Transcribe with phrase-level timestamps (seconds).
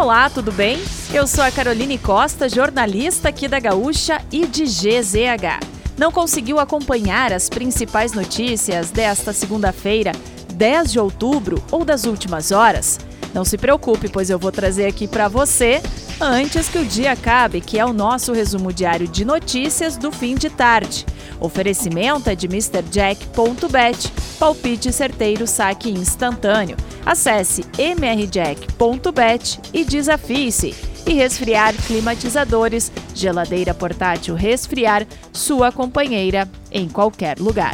[0.00, 0.78] Olá, tudo bem?
[1.12, 5.60] Eu sou a Caroline Costa, jornalista aqui da Gaúcha e de GZH.
[5.98, 10.12] Não conseguiu acompanhar as principais notícias desta segunda-feira,
[10.54, 12.98] 10 de outubro ou das últimas horas?
[13.34, 15.82] Não se preocupe, pois eu vou trazer aqui para você
[16.18, 20.34] antes que o dia acabe, que é o nosso resumo diário de notícias do fim
[20.34, 21.04] de tarde.
[21.40, 26.76] Oferecimento é de MrJack.bet, palpite certeiro, saque instantâneo.
[27.04, 30.74] Acesse mrjack.bet e desafie-se.
[31.06, 37.72] E resfriar climatizadores, geladeira portátil resfriar, sua companheira em qualquer lugar.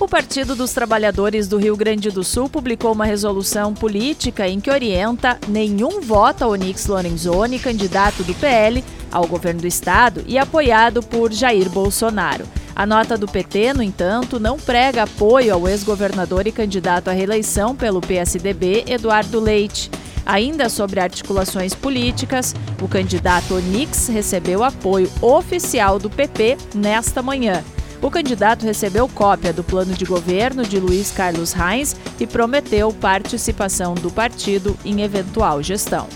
[0.00, 4.70] O Partido dos Trabalhadores do Rio Grande do Sul publicou uma resolução política em que
[4.70, 11.00] orienta nenhum voto a Onix Lorenzoni, candidato do PL ao governo do estado e apoiado
[11.00, 12.44] por Jair Bolsonaro.
[12.74, 17.74] A nota do PT, no entanto, não prega apoio ao ex-governador e candidato à reeleição
[17.76, 19.88] pelo PSDB, Eduardo Leite.
[20.26, 27.62] Ainda sobre articulações políticas, o candidato Onix recebeu apoio oficial do PP nesta manhã.
[28.04, 33.94] O candidato recebeu cópia do plano de governo de Luiz Carlos Reis e prometeu participação
[33.94, 36.06] do partido em eventual gestão.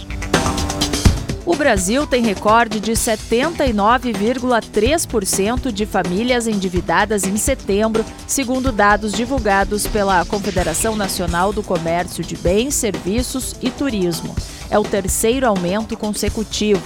[1.46, 10.26] O Brasil tem recorde de 79,3% de famílias endividadas em setembro, segundo dados divulgados pela
[10.26, 14.36] Confederação Nacional do Comércio de Bens, Serviços e Turismo.
[14.72, 16.82] É o terceiro aumento consecutivo.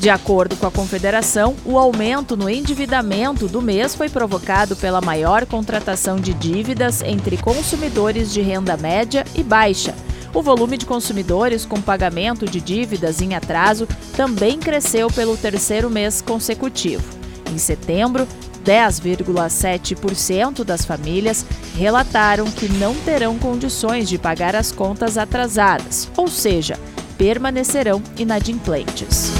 [0.00, 5.46] De acordo com a Confederação, o aumento no endividamento do mês foi provocado pela maior
[5.46, 9.94] contratação de dívidas entre consumidores de renda média e baixa
[10.34, 16.22] o volume de consumidores com pagamento de dívidas em atraso também cresceu pelo terceiro mês
[16.22, 17.04] consecutivo.
[17.52, 18.26] Em setembro,
[18.64, 26.78] 10,7% das famílias relataram que não terão condições de pagar as contas atrasadas, ou seja,
[27.18, 29.30] permanecerão inadimplentes.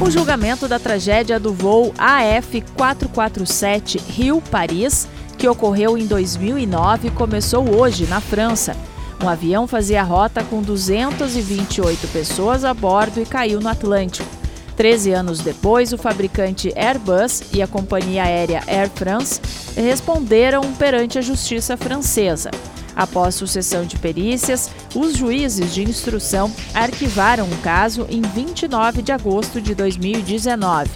[0.00, 5.06] O julgamento da tragédia do voo AF447 Rio-Paris,
[5.38, 8.76] que ocorreu em 2009, começou hoje na França.
[9.22, 14.28] Um avião fazia rota com 228 pessoas a bordo e caiu no Atlântico.
[14.76, 19.40] Treze anos depois, o fabricante Airbus e a companhia aérea Air France
[19.76, 22.50] responderam perante a justiça francesa.
[22.96, 29.60] Após sucessão de perícias, os juízes de instrução arquivaram o caso em 29 de agosto
[29.60, 30.90] de 2019.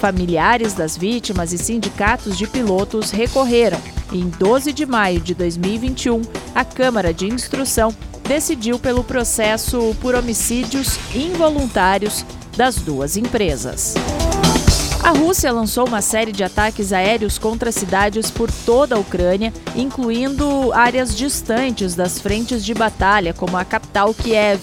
[0.00, 3.80] Familiares das vítimas e sindicatos de pilotos recorreram
[4.12, 6.22] em 12 de maio de 2021,
[6.54, 7.94] a Câmara de Instrução
[8.28, 12.24] decidiu pelo processo por homicídios involuntários
[12.56, 13.94] das duas empresas.
[15.02, 20.72] A Rússia lançou uma série de ataques aéreos contra cidades por toda a Ucrânia, incluindo
[20.72, 24.60] áreas distantes das frentes de batalha, como a capital Kiev.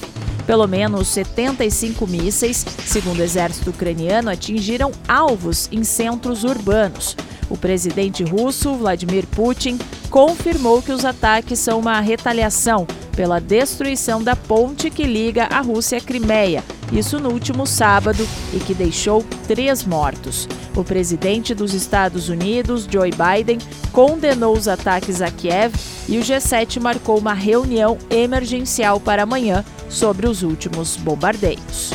[0.47, 7.17] Pelo menos 75 mísseis, segundo o exército ucraniano, atingiram alvos em centros urbanos.
[7.49, 9.77] O presidente russo, Vladimir Putin,
[10.09, 15.97] confirmou que os ataques são uma retaliação pela destruição da ponte que liga a Rússia
[15.97, 20.47] à Crimeia, isso no último sábado, e que deixou três mortos.
[20.75, 23.57] O presidente dos Estados Unidos, Joe Biden,
[23.91, 25.73] condenou os ataques a Kiev
[26.07, 31.91] e o G7 marcou uma reunião emergencial para amanhã sobre os últimos bombardeios.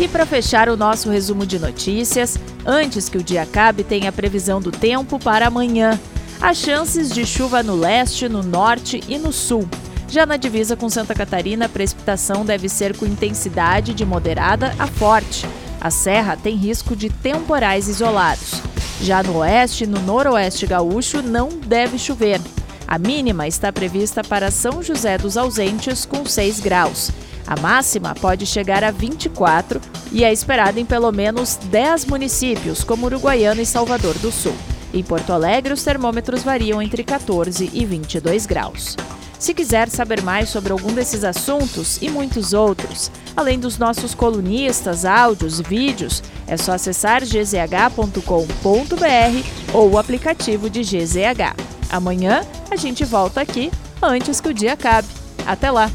[0.00, 4.12] E para fechar o nosso resumo de notícias, antes que o dia acabe, tem a
[4.12, 5.98] previsão do tempo para amanhã.
[6.40, 9.68] Há chances de chuva no leste, no norte e no sul.
[10.08, 14.86] Já na divisa com Santa Catarina, a precipitação deve ser com intensidade de moderada a
[14.86, 15.44] forte.
[15.80, 18.62] A serra tem risco de temporais isolados.
[19.00, 22.40] Já no oeste e no noroeste gaúcho não deve chover.
[22.86, 27.10] A mínima está prevista para São José dos Ausentes com 6 graus.
[27.48, 29.80] A máxima pode chegar a 24
[30.12, 34.54] e é esperada em pelo menos 10 municípios, como Uruguaiana e Salvador do Sul.
[34.92, 38.96] Em Porto Alegre, os termômetros variam entre 14 e 22 graus.
[39.38, 45.06] Se quiser saber mais sobre algum desses assuntos e muitos outros, além dos nossos colunistas,
[45.06, 48.22] áudios e vídeos, É só acessar gzh.com.br
[49.72, 51.54] ou o aplicativo de GZH.
[51.90, 53.70] Amanhã a gente volta aqui
[54.02, 55.08] antes que o dia acabe.
[55.46, 55.90] Até lá!